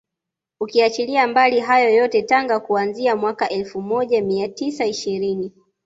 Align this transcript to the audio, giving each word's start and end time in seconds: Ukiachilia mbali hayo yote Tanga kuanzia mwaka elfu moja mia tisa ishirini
Ukiachilia 0.59 1.27
mbali 1.27 1.59
hayo 1.59 1.89
yote 1.95 2.21
Tanga 2.21 2.59
kuanzia 2.59 3.15
mwaka 3.15 3.49
elfu 3.49 3.81
moja 3.81 4.21
mia 4.21 4.47
tisa 4.49 4.85
ishirini 4.85 5.51